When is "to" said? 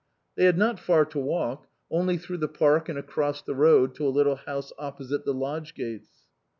1.05-1.19, 3.97-4.07